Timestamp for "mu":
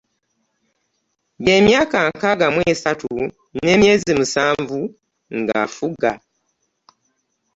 2.55-2.61